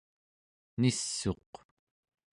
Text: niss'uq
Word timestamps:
niss'uq 0.81 1.51